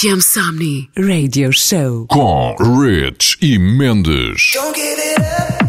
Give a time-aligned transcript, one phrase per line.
[0.00, 4.52] RFM Somni Radio Show com Rich e Mendes.
[4.54, 5.59] Don't give it up.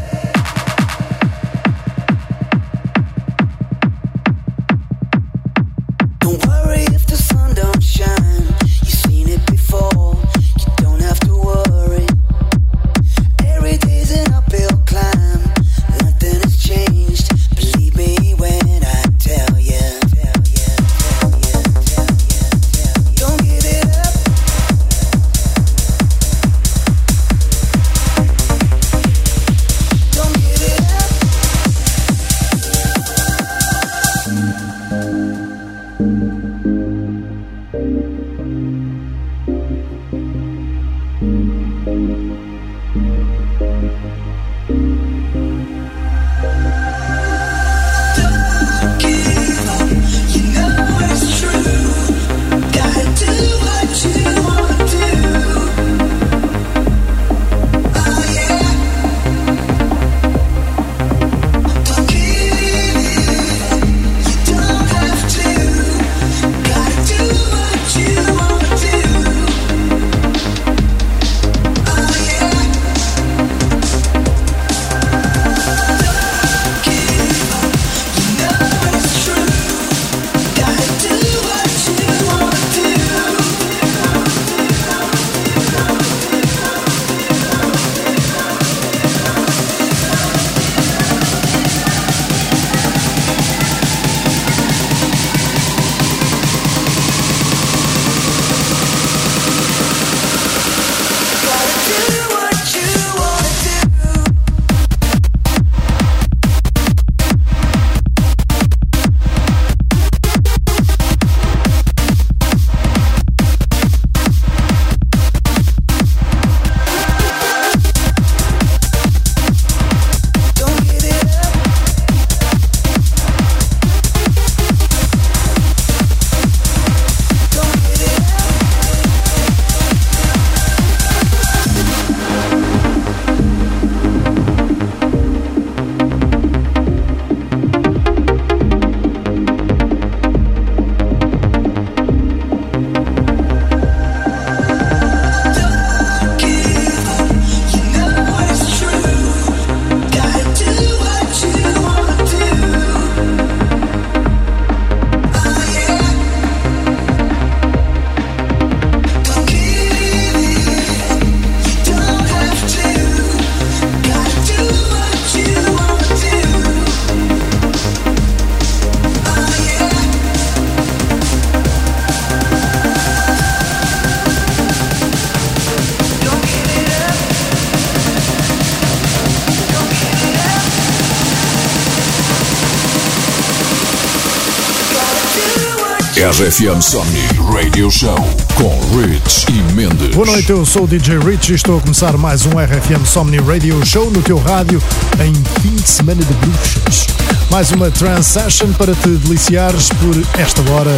[186.21, 188.15] RFM Somni Radio Show
[188.53, 190.15] com Rich e Mendes.
[190.15, 193.39] Boa noite, eu sou o DJ Rich e estou a começar mais um RFM Somni
[193.39, 194.79] Radio Show no teu rádio
[195.19, 197.07] em fim de semana de bruxas.
[197.49, 200.95] Mais uma trance session para te deliciares por esta hora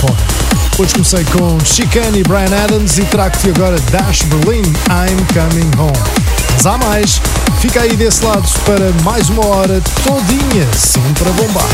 [0.00, 0.16] fora.
[0.78, 5.92] Hoje comecei com Chicane e Brian Adams e trago-te agora Dash Berlin, I'm Coming Home.
[6.54, 7.20] Mas há mais,
[7.60, 11.68] fica aí desse lado para mais uma hora todinha, sempre a bombar.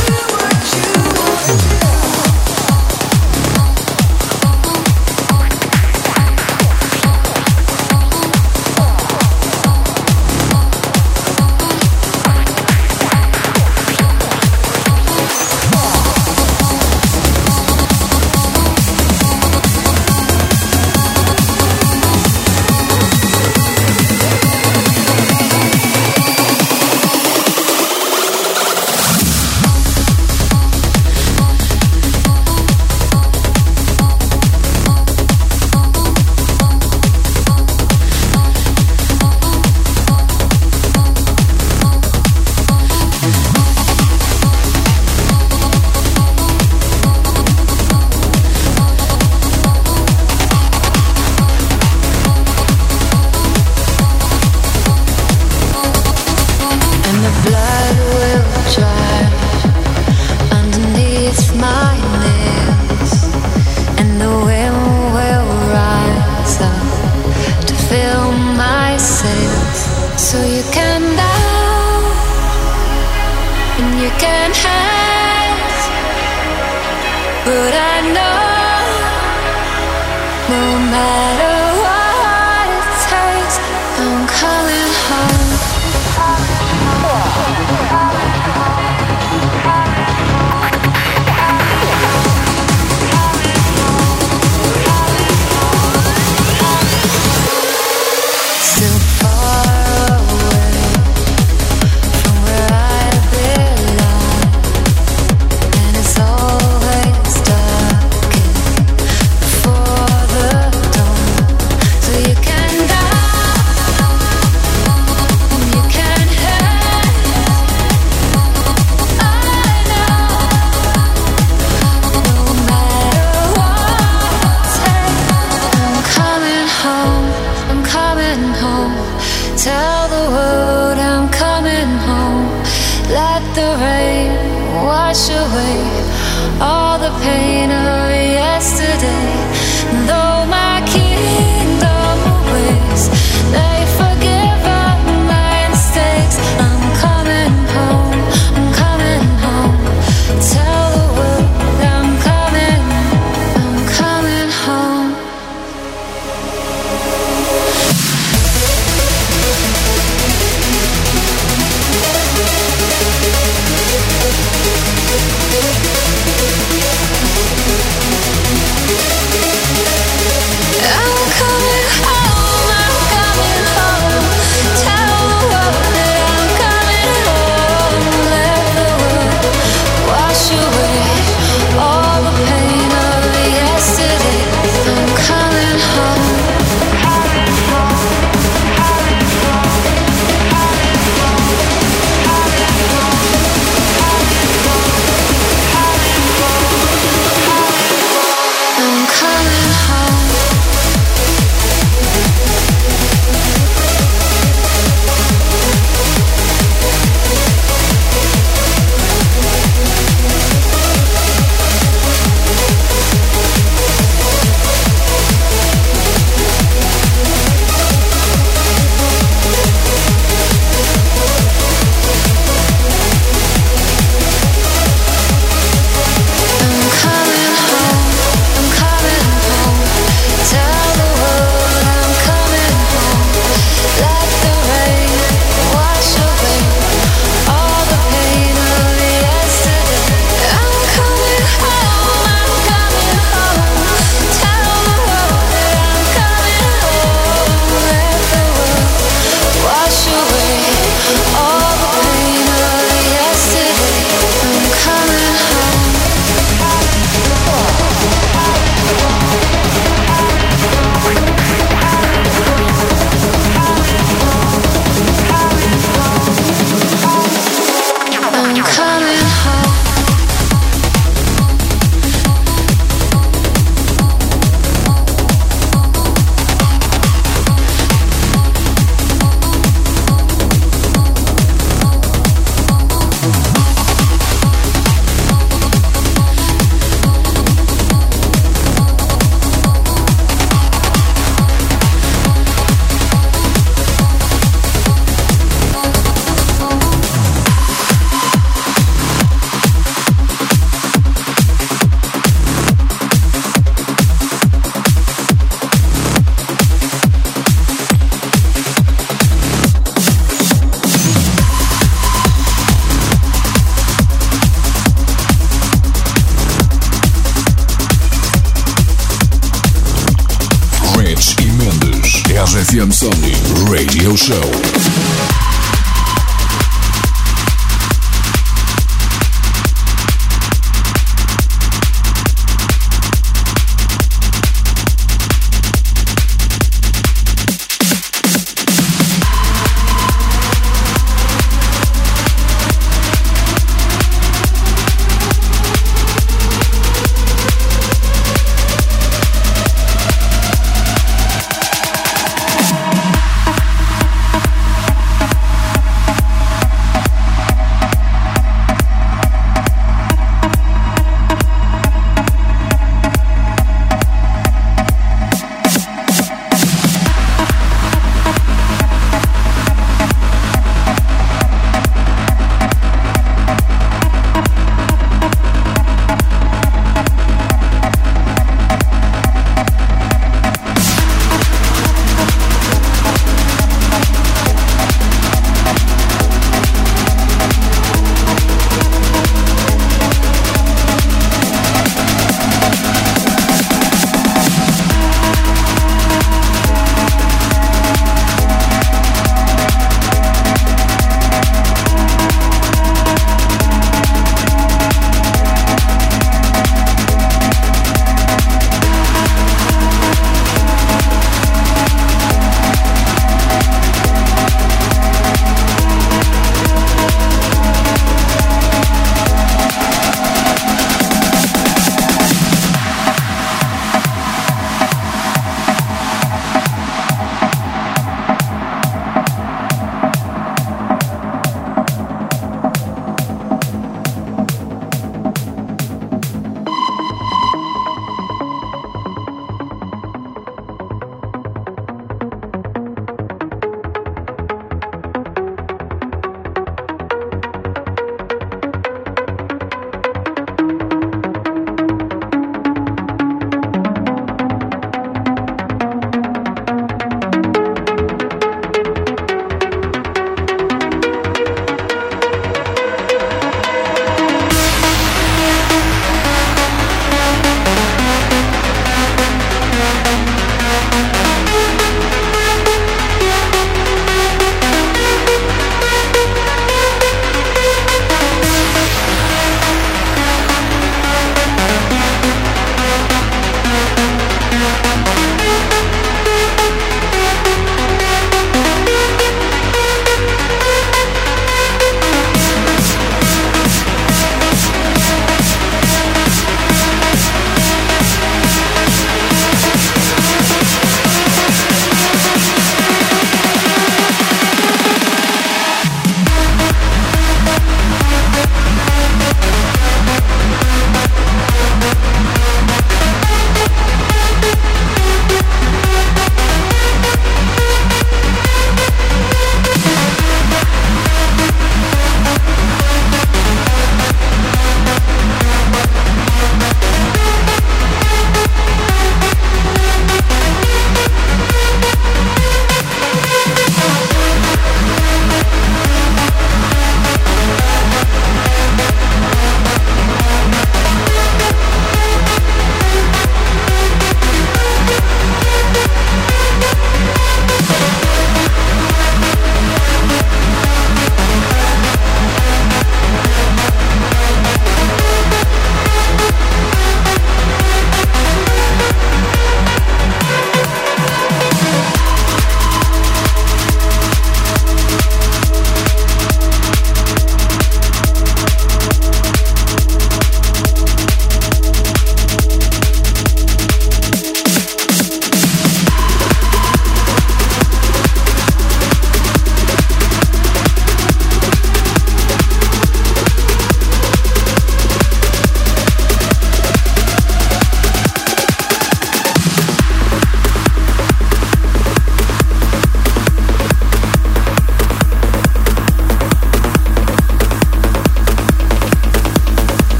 [324.21, 324.80] Show.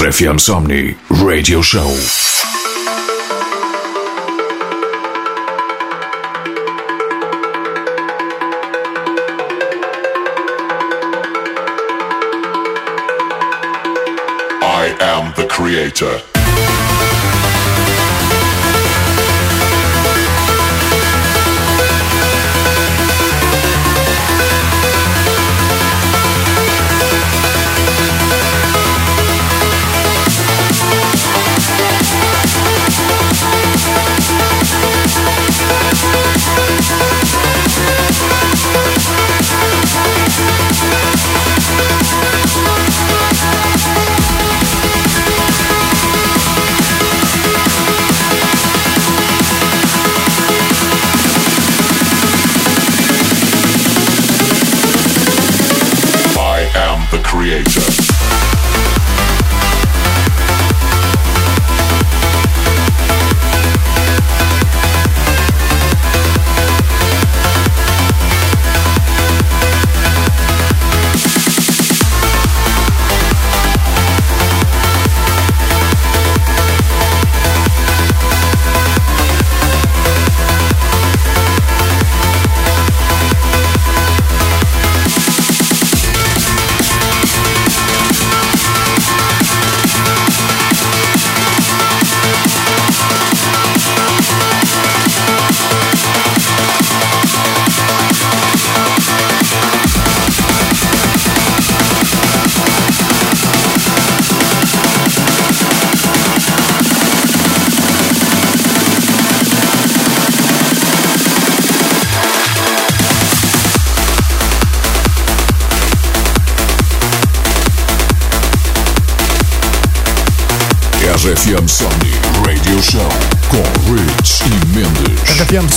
[0.00, 1.84] RFM Somni Radio Show.
[14.62, 16.29] I am the creator.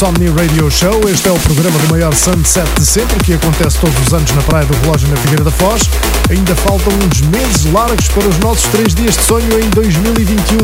[0.03, 3.77] RFM Somni Radio Show, este é o programa do maior sunset de sempre, que acontece
[3.77, 5.83] todos os anos na Praia do Relógio na Figueira da Foz.
[6.29, 10.57] Ainda faltam uns meses largos para os nossos três dias de sonho em 2021,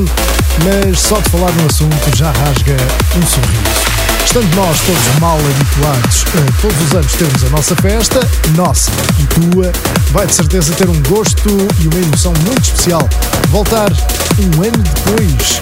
[0.66, 2.76] mas só de falar no assunto já rasga
[3.16, 4.00] um sorriso.
[4.26, 8.20] Estando nós todos mal habituados a todos os anos termos a nossa festa,
[8.56, 9.72] nossa e tua,
[10.12, 11.50] vai de certeza ter um gosto
[11.80, 13.08] e uma emoção muito especial.
[13.48, 13.92] Voltar
[14.38, 15.60] um ano depois,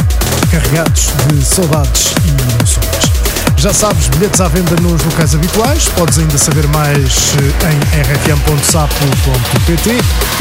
[0.49, 3.06] carregados de saudades e emoções.
[3.57, 9.89] Já sabes, bilhetes à venda nos locais habituais, podes ainda saber mais eh, em rfm.sapo.pt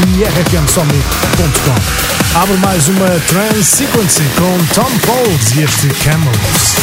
[0.07, 2.39] e rfmsomni.com.
[2.39, 6.75] Abre mais uma Trans Sequence com Tom Folds e este Camels.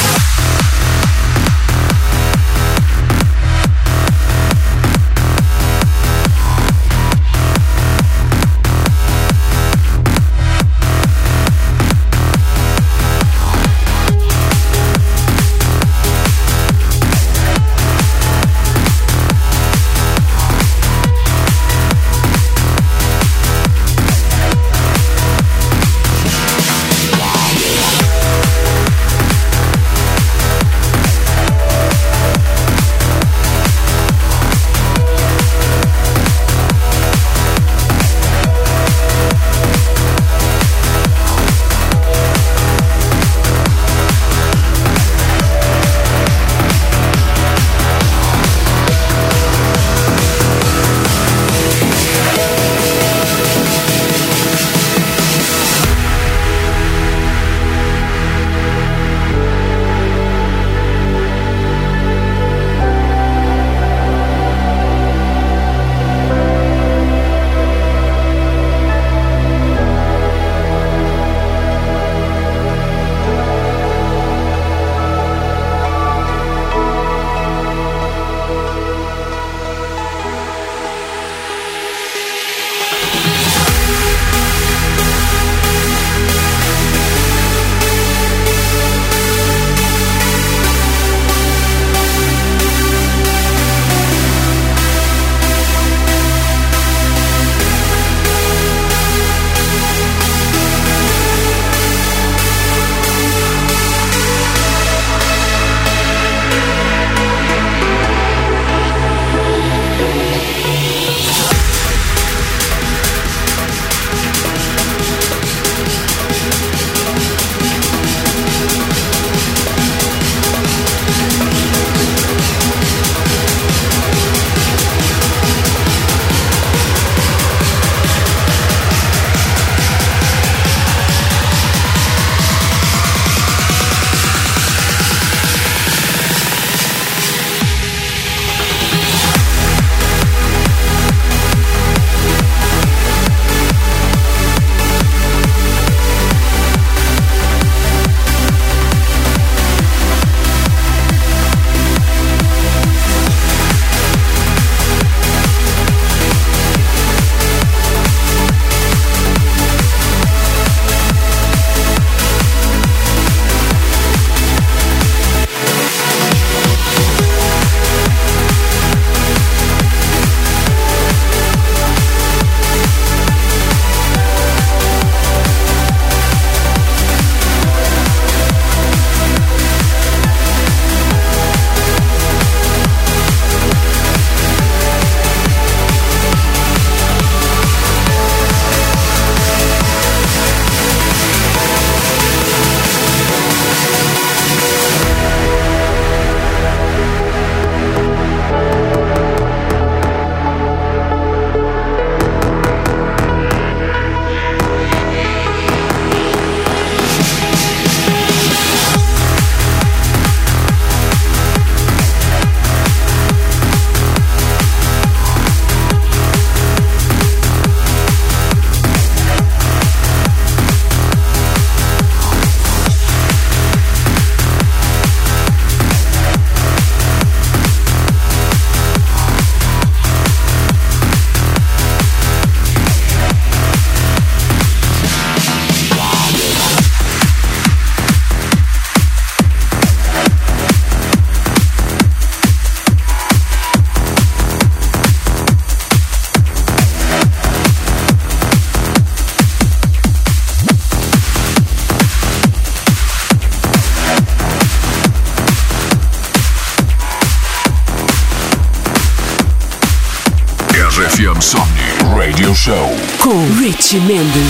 [264.01, 264.44] Mendes.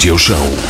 [0.00, 0.69] Radio Show.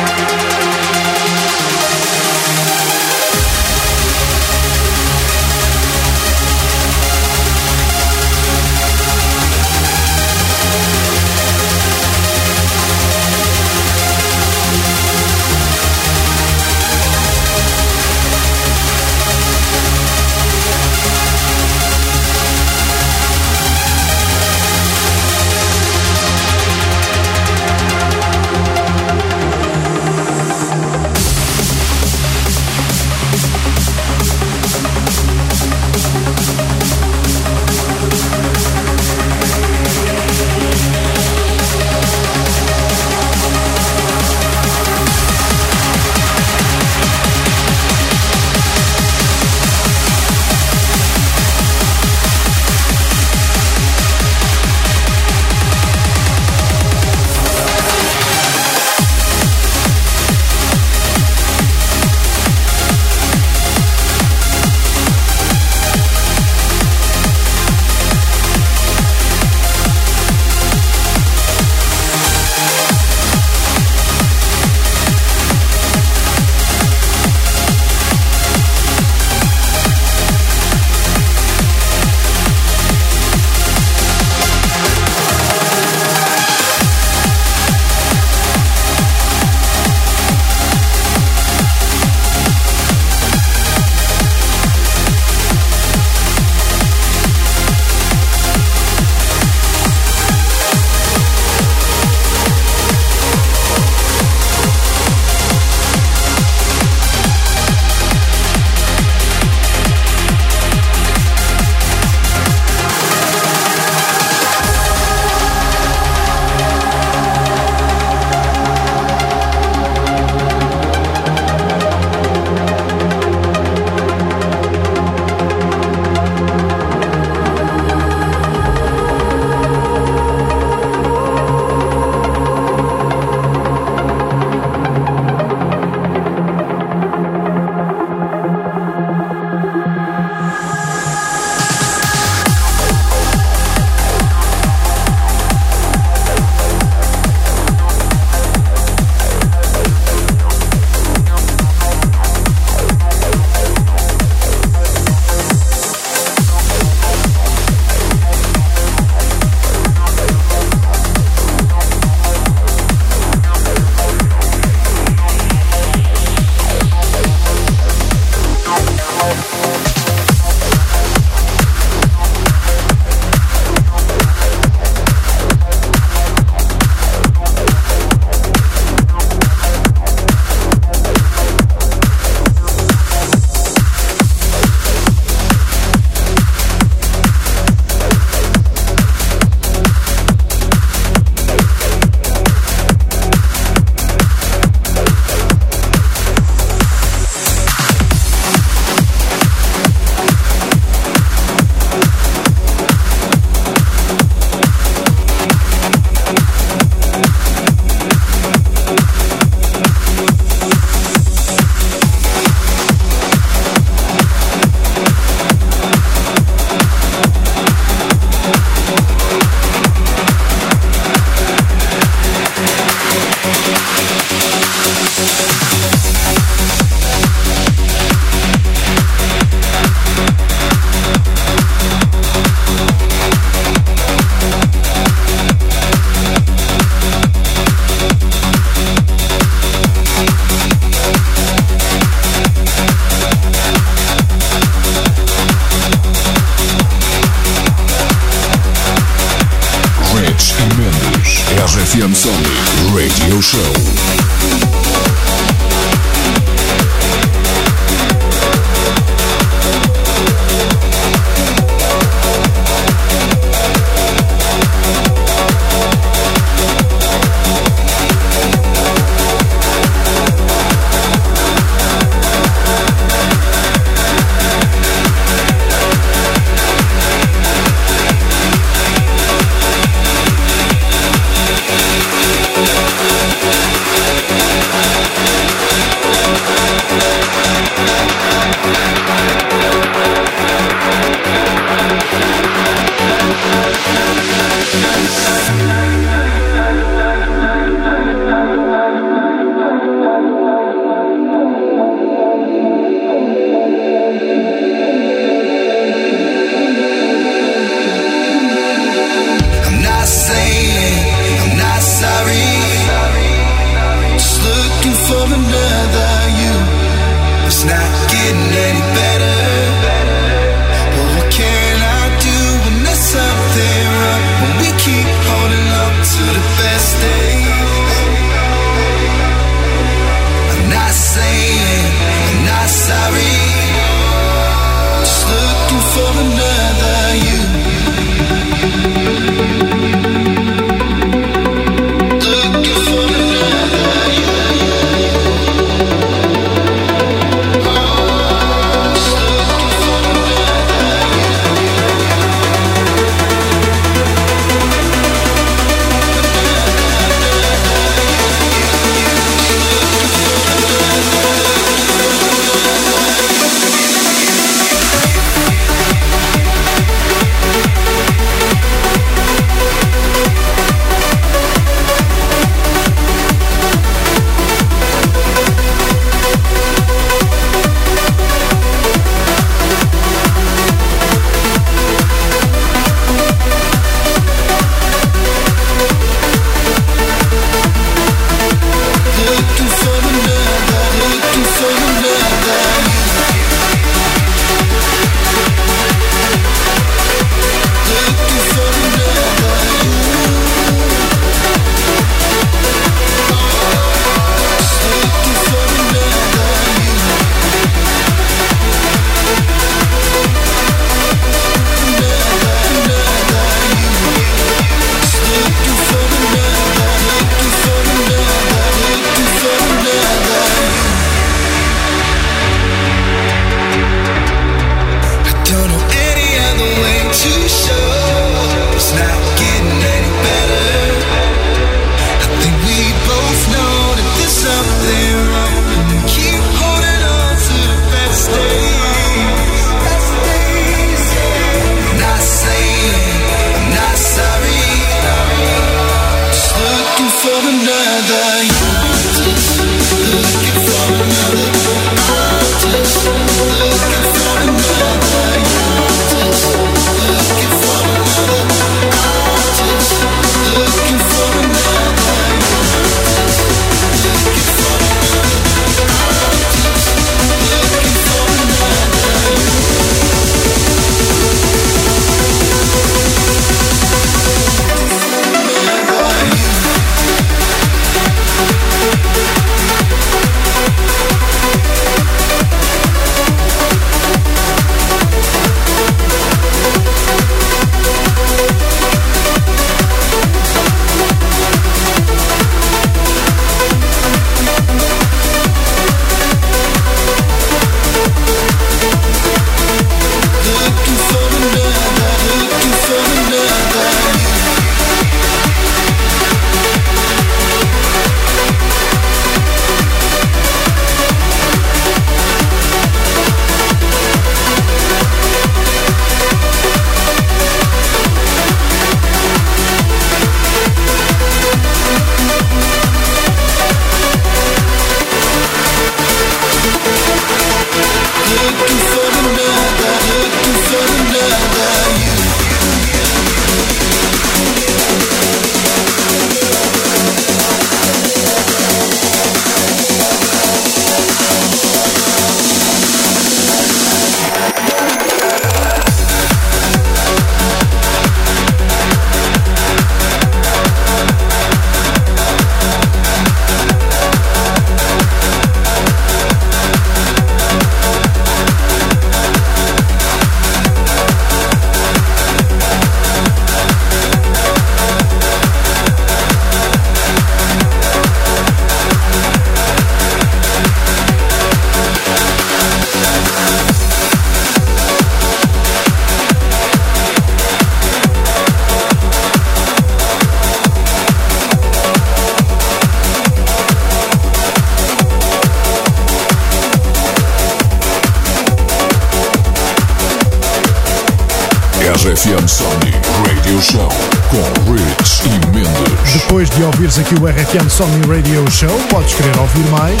[597.20, 600.00] O RFM Sony Radio Show, podes querer ouvir mais,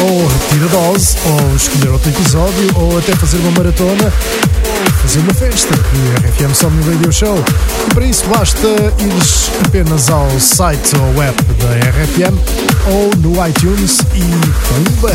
[0.00, 5.20] ou repetir a dose, ou escolher outro episódio, ou até fazer uma maratona, ou fazer
[5.20, 7.44] uma festa do RFM Sony Radio Show.
[7.90, 12.38] E para isso basta ires apenas ao site ou app da RFM
[12.86, 14.22] ou no iTunes e
[14.68, 15.12] pumba,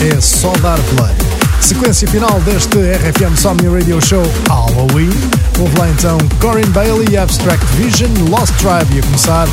[0.00, 1.40] é só dar play.
[1.60, 5.10] Sequência final deste RFM Somni Radio Show Halloween.
[5.58, 9.46] Houve lá então Corin Bailey, Abstract Vision, Lost Tribe e a começar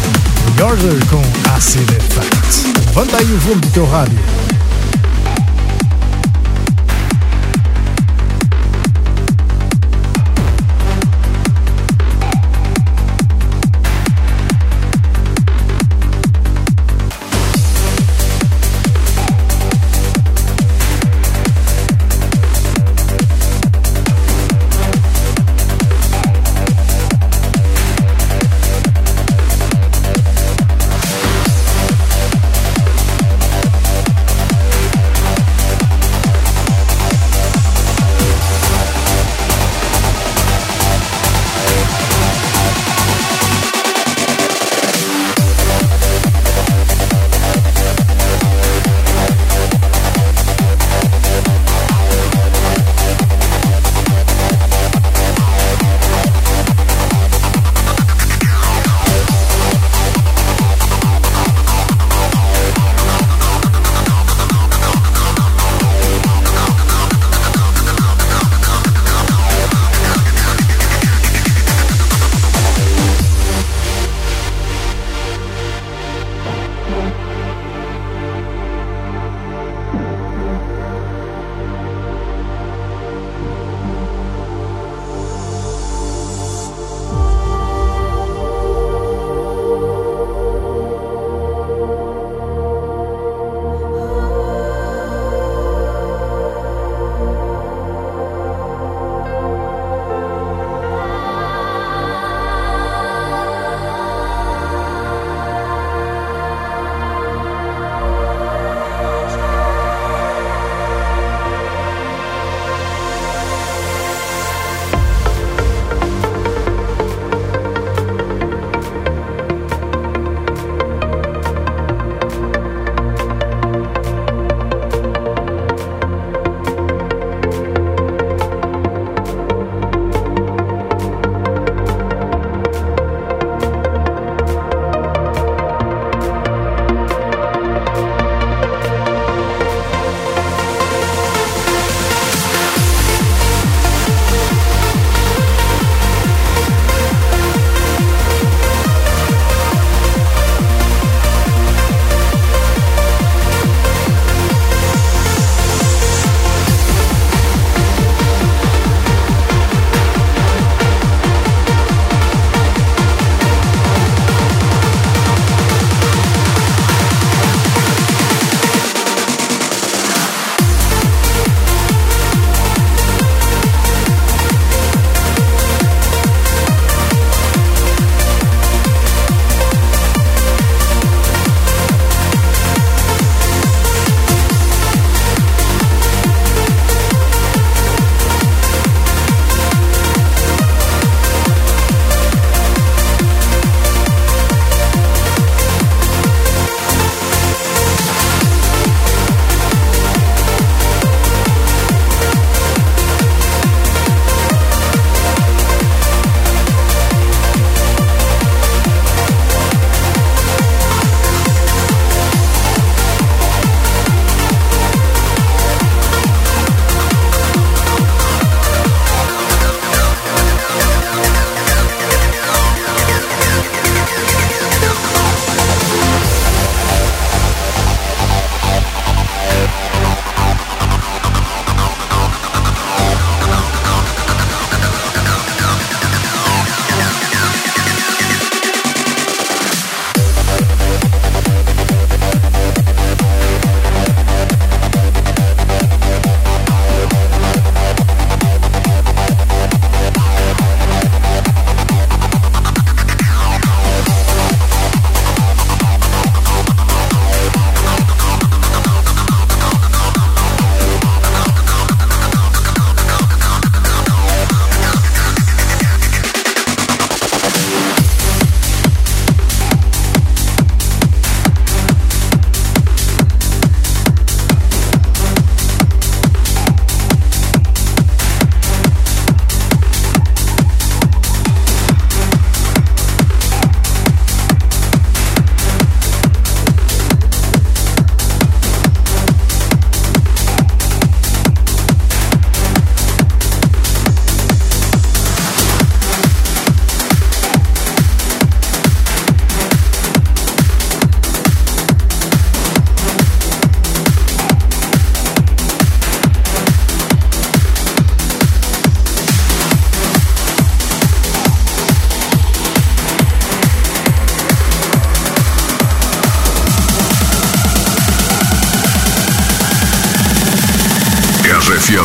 [0.56, 1.22] The Order com
[1.56, 2.88] Acid Effect.
[2.88, 4.47] Levanta aí o volume do teu rádio.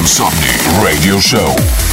[0.03, 0.51] Insomni
[0.83, 1.92] Radio Show.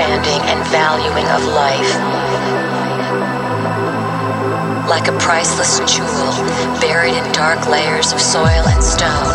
[0.00, 1.92] Understanding and valuing of life.
[4.88, 6.32] Like a priceless jewel
[6.80, 9.28] buried in dark layers of soil and stone,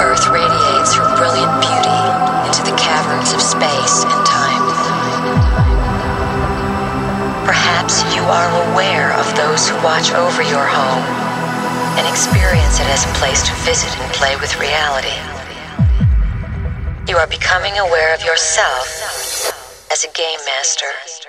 [0.00, 2.00] Earth radiates her brilliant beauty
[2.44, 4.64] into the caverns of space and time.
[7.46, 11.04] Perhaps you are aware of those who watch over your home
[11.96, 15.16] and experience it as a place to visit and play with reality.
[17.08, 19.05] You are becoming aware of yourself
[19.96, 21.25] as a game master.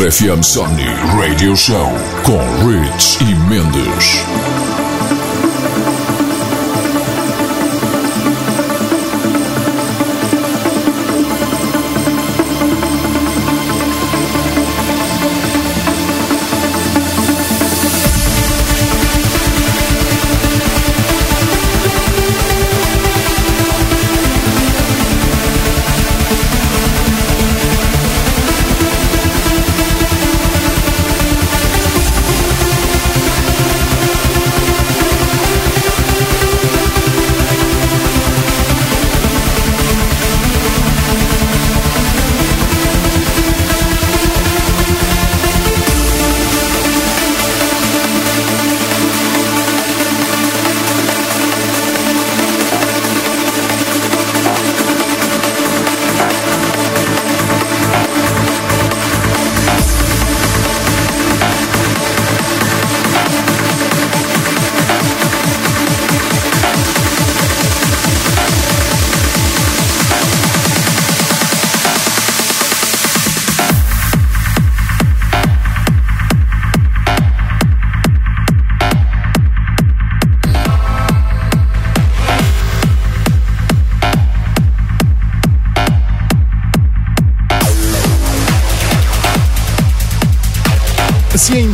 [0.00, 1.86] RFM Somni Radio Show
[2.24, 4.29] com Rich e Mendes.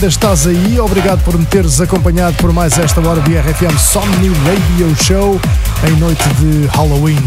[0.07, 4.29] Ainda estás aí, obrigado por me teres acompanhado por mais esta hora de RFM Somni
[4.29, 5.41] Radio Show
[5.89, 7.19] em noite de Halloween.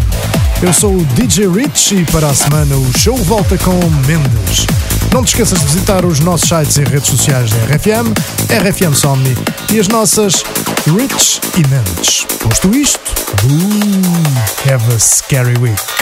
[0.61, 3.77] Eu sou o DJ Rich e para a semana o show volta com
[4.07, 4.65] Mendes.
[5.11, 8.13] Não te esqueças de visitar os nossos sites e redes sociais da RFM,
[8.49, 9.35] RFM Somni
[9.73, 10.43] e as nossas
[10.85, 12.25] Rich e Mendes.
[12.39, 13.11] Posto isto,
[13.43, 15.98] uh, have a scary week.